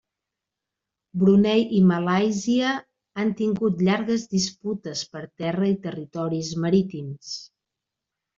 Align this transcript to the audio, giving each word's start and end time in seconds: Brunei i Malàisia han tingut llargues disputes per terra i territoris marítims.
Brunei 1.23 1.65
i 1.79 1.81
Malàisia 1.89 2.71
han 3.23 3.33
tingut 3.43 3.83
llargues 3.89 4.25
disputes 4.33 5.05
per 5.13 5.23
terra 5.43 5.71
i 5.75 5.77
territoris 5.85 6.51
marítims. 6.67 7.37